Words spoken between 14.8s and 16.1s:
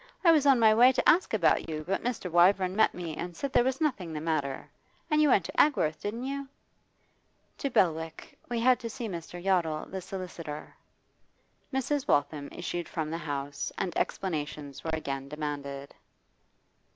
were again demanded.